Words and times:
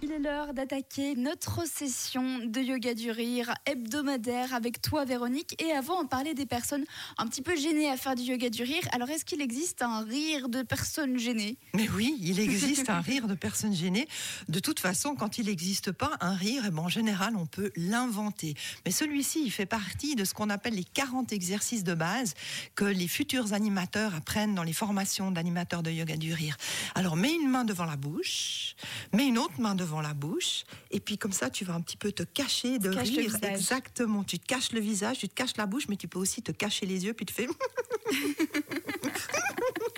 Il 0.00 0.12
est 0.12 0.20
l'heure 0.20 0.54
d'attaquer 0.54 1.16
notre 1.16 1.66
session 1.66 2.38
de 2.44 2.60
yoga 2.60 2.94
du 2.94 3.10
rire 3.10 3.52
hebdomadaire 3.66 4.54
avec 4.54 4.80
toi 4.80 5.04
Véronique. 5.04 5.60
Et 5.60 5.72
avant, 5.72 6.00
on 6.00 6.06
parlait 6.06 6.34
des 6.34 6.46
personnes 6.46 6.84
un 7.16 7.26
petit 7.26 7.42
peu 7.42 7.56
gênées 7.56 7.90
à 7.90 7.96
faire 7.96 8.14
du 8.14 8.22
yoga 8.22 8.48
du 8.48 8.62
rire. 8.62 8.82
Alors 8.92 9.10
est-ce 9.10 9.24
qu'il 9.24 9.40
existe 9.40 9.82
un 9.82 10.04
rire 10.04 10.48
de 10.48 10.62
personnes 10.62 11.18
gênées? 11.18 11.58
Mais 11.74 11.88
oui, 11.88 12.16
il 12.20 12.38
existe 12.38 12.88
un 12.90 13.00
rire 13.00 13.26
de 13.26 13.34
personnes 13.34 13.74
gênées. 13.74 14.06
De 14.48 14.60
toute 14.60 14.78
façon, 14.78 15.16
quand 15.16 15.38
il 15.38 15.46
n'existe 15.46 15.90
pas 15.90 16.16
un 16.20 16.34
rire, 16.34 16.62
eh 16.66 16.70
ben, 16.70 16.82
en 16.82 16.88
général, 16.88 17.34
on 17.36 17.46
peut 17.46 17.72
l'inventer. 17.74 18.54
Mais 18.84 18.92
celui-ci, 18.92 19.42
il 19.44 19.50
fait 19.50 19.66
partie 19.66 20.14
de 20.14 20.24
ce 20.24 20.32
qu'on 20.32 20.50
appelle 20.50 20.74
les 20.74 20.84
40 20.84 21.32
exercices 21.32 21.82
de 21.82 21.94
base 21.94 22.34
que 22.76 22.84
les 22.84 23.08
futurs 23.08 23.52
animateurs 23.52 24.14
apprennent 24.14 24.54
dans 24.54 24.62
les 24.62 24.72
formations 24.72 25.32
d'animateurs 25.32 25.82
de 25.82 25.90
yoga 25.90 26.16
du 26.16 26.34
rire. 26.34 26.56
Alors 26.94 27.16
mets 27.16 27.34
une 27.34 27.48
main 27.48 27.64
devant 27.64 27.84
la 27.84 27.96
bouche, 27.96 28.76
mets 29.12 29.26
une 29.26 29.38
autre 29.38 29.60
main 29.60 29.74
devant 29.74 29.87
la 30.00 30.14
bouche, 30.14 30.64
et 30.90 31.00
puis 31.00 31.18
comme 31.18 31.32
ça, 31.32 31.50
tu 31.50 31.64
vas 31.64 31.74
un 31.74 31.80
petit 31.80 31.96
peu 31.96 32.12
te 32.12 32.22
cacher 32.22 32.78
de 32.78 32.90
rire. 32.90 33.36
Exactement. 33.42 34.24
Tu 34.24 34.38
te 34.38 34.46
caches 34.46 34.72
le 34.72 34.80
visage, 34.80 35.18
tu 35.18 35.28
te 35.28 35.34
caches 35.34 35.56
la 35.56 35.66
bouche, 35.66 35.88
mais 35.88 35.96
tu 35.96 36.08
peux 36.08 36.18
aussi 36.18 36.42
te 36.42 36.52
cacher 36.52 36.86
les 36.86 37.04
yeux, 37.04 37.14
puis 37.14 37.26
tu 37.26 37.34
fais. 37.34 37.48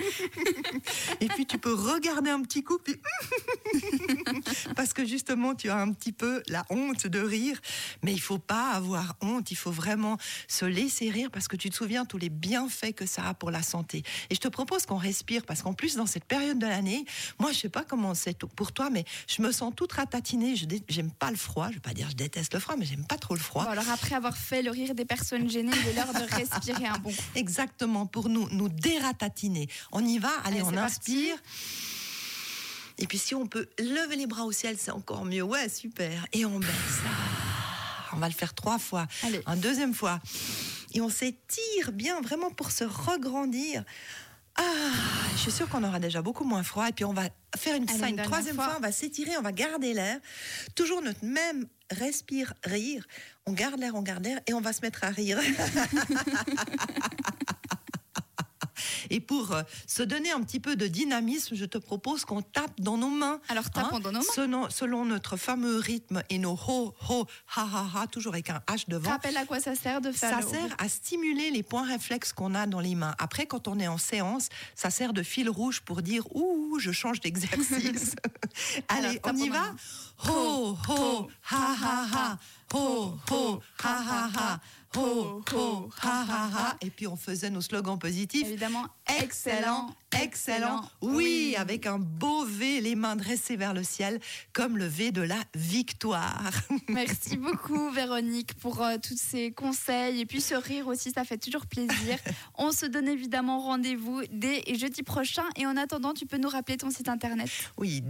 Et 1.20 1.28
puis 1.28 1.46
tu 1.46 1.58
peux 1.58 1.74
regarder 1.74 2.30
un 2.30 2.42
petit 2.42 2.62
coup, 2.62 2.78
puis 2.78 2.96
que 5.00 5.06
justement 5.06 5.54
tu 5.54 5.70
as 5.70 5.78
un 5.78 5.92
petit 5.92 6.12
peu 6.12 6.42
la 6.48 6.64
honte 6.68 7.06
de 7.06 7.20
rire, 7.20 7.58
mais 8.02 8.12
il 8.12 8.20
faut 8.20 8.38
pas 8.38 8.72
avoir 8.72 9.16
honte, 9.22 9.50
il 9.50 9.56
faut 9.56 9.70
vraiment 9.70 10.18
se 10.46 10.66
laisser 10.66 11.10
rire 11.10 11.30
parce 11.32 11.48
que 11.48 11.56
tu 11.56 11.70
te 11.70 11.74
souviens 11.74 12.04
tous 12.04 12.18
les 12.18 12.28
bienfaits 12.28 12.92
que 12.94 13.06
ça 13.06 13.28
a 13.28 13.34
pour 13.34 13.50
la 13.50 13.62
santé. 13.62 14.02
Et 14.28 14.34
je 14.34 14.40
te 14.40 14.48
propose 14.48 14.84
qu'on 14.84 14.98
respire 14.98 15.46
parce 15.46 15.62
qu'en 15.62 15.72
plus 15.72 15.96
dans 15.96 16.06
cette 16.06 16.24
période 16.24 16.58
de 16.58 16.66
l'année, 16.66 17.04
moi 17.38 17.52
je 17.52 17.58
sais 17.58 17.68
pas 17.70 17.82
comment 17.82 18.14
c'est 18.14 18.38
pour 18.44 18.72
toi, 18.72 18.90
mais 18.90 19.04
je 19.26 19.40
me 19.40 19.52
sens 19.52 19.72
toute 19.74 19.92
ratatinée. 19.92 20.54
Je 20.54 20.66
j'aime 20.88 21.10
pas 21.10 21.30
le 21.30 21.36
froid, 21.36 21.68
je 21.68 21.74
vais 21.74 21.80
pas 21.80 21.94
dire 21.94 22.10
je 22.10 22.16
déteste 22.16 22.52
le 22.52 22.60
froid, 22.60 22.76
mais 22.76 22.84
j'aime 22.84 23.06
pas 23.06 23.16
trop 23.16 23.34
le 23.34 23.40
froid. 23.40 23.64
Bon, 23.64 23.70
alors 23.70 23.88
après 23.88 24.14
avoir 24.14 24.36
fait 24.36 24.62
le 24.62 24.70
rire 24.70 24.94
des 24.94 25.06
personnes 25.06 25.48
gênées, 25.48 25.72
il 25.82 25.88
est 25.88 25.94
l'heure 25.94 26.12
de 26.12 26.34
respirer 26.34 26.86
un 26.86 26.98
bon 26.98 27.10
coup. 27.10 27.16
Exactement, 27.34 28.04
pour 28.06 28.28
nous, 28.28 28.48
nous 28.50 28.68
dératatiner. 28.68 29.68
On 29.92 30.04
y 30.04 30.18
va, 30.18 30.28
allez, 30.44 30.60
Allez, 30.60 30.62
on 30.62 30.72
parti. 30.72 31.30
Et 33.00 33.06
puis 33.06 33.18
si 33.18 33.34
on 33.34 33.46
peut 33.46 33.66
lever 33.78 34.16
les 34.16 34.26
bras 34.26 34.44
au 34.44 34.52
ciel, 34.52 34.76
c'est 34.78 34.90
encore 34.90 35.24
mieux. 35.24 35.42
Ouais, 35.42 35.68
super. 35.68 36.26
Et 36.32 36.44
on 36.44 36.58
baisse. 36.60 36.68
Ah, 37.06 38.10
On 38.12 38.18
va 38.18 38.28
le 38.28 38.34
faire 38.34 38.54
trois 38.54 38.78
fois. 38.78 39.06
Allez. 39.22 39.42
Une 39.46 39.60
deuxième 39.60 39.94
fois. 39.94 40.20
Et 40.92 41.00
on 41.00 41.08
s'étire 41.08 41.92
bien, 41.92 42.20
vraiment 42.20 42.50
pour 42.50 42.70
se 42.70 42.84
regrandir. 42.84 43.84
Ah, 44.56 44.62
je 45.34 45.38
suis 45.38 45.52
sûre 45.52 45.68
qu'on 45.68 45.84
aura 45.84 45.98
déjà 46.00 46.20
beaucoup 46.20 46.44
moins 46.44 46.62
froid. 46.62 46.88
Et 46.88 46.92
puis 46.92 47.04
on 47.06 47.14
va 47.14 47.22
faire 47.56 47.76
une, 47.76 47.88
Allez, 48.02 48.16
troisième 48.22 48.56
fois. 48.56 48.64
fois. 48.66 48.76
On 48.78 48.80
va 48.80 48.92
s'étirer, 48.92 49.36
on 49.38 49.42
va 49.42 49.52
garder 49.52 49.94
l'air. 49.94 50.18
Toujours 50.74 51.00
notre 51.00 51.24
même 51.24 51.66
respire, 51.90 52.52
rire. 52.64 53.06
On 53.46 53.52
garde 53.52 53.80
l'air, 53.80 53.94
on 53.94 54.02
garde 54.02 54.24
l'air. 54.24 54.40
Et 54.46 54.52
on 54.52 54.60
va 54.60 54.72
se 54.72 54.82
mettre 54.82 55.04
à 55.04 55.08
rire. 55.08 55.38
Et 59.10 59.20
pour 59.20 59.52
euh, 59.52 59.62
se 59.86 60.02
donner 60.02 60.30
un 60.30 60.40
petit 60.42 60.60
peu 60.60 60.76
de 60.76 60.86
dynamisme, 60.86 61.54
je 61.56 61.64
te 61.64 61.78
propose 61.78 62.24
qu'on 62.24 62.42
tape 62.42 62.80
dans 62.80 62.96
nos 62.96 63.10
mains. 63.10 63.40
Alors, 63.48 63.70
tapons 63.70 63.98
dans 63.98 64.12
nos 64.12 64.20
mains. 64.20 64.34
Selon, 64.34 64.70
selon 64.70 65.04
notre 65.04 65.36
fameux 65.36 65.78
rythme 65.78 66.22
et 66.30 66.38
nos 66.38 66.58
ho, 66.68 66.94
ho, 67.08 67.26
ha, 67.56 67.68
ha, 67.72 67.90
ha, 67.94 68.06
toujours 68.06 68.34
avec 68.34 68.50
un 68.50 68.62
H 68.68 68.88
devant. 68.88 69.10
Rappelle 69.10 69.36
à 69.36 69.44
quoi 69.44 69.60
ça 69.60 69.74
sert 69.74 70.00
de 70.00 70.12
faire 70.12 70.30
Ça 70.30 70.40
le 70.40 70.46
sert 70.46 70.76
à 70.78 70.88
stimuler 70.88 71.50
les 71.50 71.62
points 71.62 71.86
réflexes 71.86 72.32
qu'on 72.32 72.54
a 72.54 72.66
dans 72.66 72.80
les 72.80 72.94
mains. 72.94 73.14
Après, 73.18 73.46
quand 73.46 73.68
on 73.68 73.78
est 73.78 73.88
en 73.88 73.98
séance, 73.98 74.48
ça 74.74 74.90
sert 74.90 75.12
de 75.12 75.22
fil 75.22 75.50
rouge 75.50 75.80
pour 75.80 76.02
dire 76.02 76.24
ouh, 76.34 76.78
je 76.78 76.92
change 76.92 77.20
d'exercice. 77.20 78.14
Allez, 78.88 79.20
Alors, 79.24 79.34
on 79.34 79.36
y 79.36 79.48
va. 79.48 79.74
Ho, 80.28 80.76
ho, 80.88 81.28
ha, 81.50 81.76
ha, 81.82 82.06
ha. 82.12 82.38
Ho, 82.74 83.18
ho, 83.30 83.62
ha, 83.82 83.88
ha, 83.88 84.30
ha. 84.34 84.60
Ho, 84.96 85.42
ho, 85.52 85.88
ha, 86.02 86.24
ha, 86.28 86.50
ha. 86.52 86.76
Et 86.80 86.90
puis 86.90 87.06
on 87.06 87.16
faisait 87.16 87.50
nos 87.50 87.60
slogans 87.60 87.98
positifs. 87.98 88.46
Évidemment, 88.46 88.86
Excellent, 89.18 89.94
excellent. 90.20 90.82
Oui, 91.02 91.54
avec 91.58 91.86
un 91.86 91.98
beau 91.98 92.44
V, 92.44 92.80
les 92.80 92.94
mains 92.94 93.16
dressées 93.16 93.56
vers 93.56 93.74
le 93.74 93.82
ciel, 93.82 94.20
comme 94.52 94.78
le 94.78 94.86
V 94.86 95.10
de 95.10 95.22
la 95.22 95.38
victoire. 95.54 96.52
Merci 96.88 97.36
beaucoup 97.36 97.90
Véronique 97.90 98.54
pour 98.54 98.82
euh, 98.82 98.96
tous 99.02 99.18
ces 99.18 99.52
conseils 99.52 100.20
et 100.20 100.26
puis 100.26 100.40
ce 100.40 100.54
rire 100.54 100.86
aussi, 100.86 101.10
ça 101.10 101.24
fait 101.24 101.38
toujours 101.38 101.66
plaisir. 101.66 102.18
On 102.58 102.72
se 102.72 102.86
donne 102.86 103.08
évidemment 103.08 103.60
rendez-vous 103.60 104.22
dès 104.30 104.62
jeudi 104.74 105.02
prochain 105.02 105.44
et 105.56 105.66
en 105.66 105.76
attendant, 105.76 106.14
tu 106.14 106.26
peux 106.26 106.38
nous 106.38 106.48
rappeler 106.48 106.76
ton 106.76 106.90
site 106.90 107.08
internet. 107.08 107.48
Oui, 107.78 108.00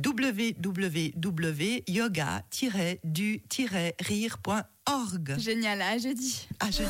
Génial, 5.38 5.80
à 5.82 5.98
jeudi. 5.98 6.46
Ah, 6.58 6.66
je 6.70 6.82